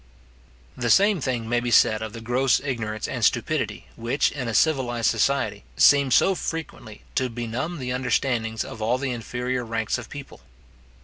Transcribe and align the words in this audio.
The 0.75 0.89
same 0.89 1.21
thing 1.21 1.47
may 1.47 1.59
be 1.59 1.69
said 1.69 2.01
of 2.01 2.11
the 2.11 2.21
gross 2.21 2.59
ignorance 2.59 3.07
and 3.07 3.23
stupidity 3.23 3.85
which, 3.95 4.31
in 4.31 4.47
a 4.47 4.53
civilized 4.55 5.11
society, 5.11 5.63
seem 5.77 6.09
so 6.09 6.33
frequently 6.33 7.03
to 7.13 7.29
benumb 7.29 7.77
the 7.77 7.91
understandings 7.91 8.65
of 8.65 8.81
all 8.81 8.97
the 8.97 9.11
inferior 9.11 9.63
ranks 9.63 9.99
of 9.99 10.09
people. 10.09 10.41